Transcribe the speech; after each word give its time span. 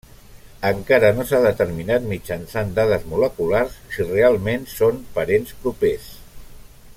Encara 0.67 1.11
no 1.17 1.25
s'ha 1.31 1.41
determinat 1.43 2.07
mitjançant 2.13 2.71
dades 2.79 3.05
moleculars 3.11 3.77
si 3.97 4.07
realment 4.09 4.67
són 4.75 4.99
parents 5.19 5.55
propers. 5.67 6.11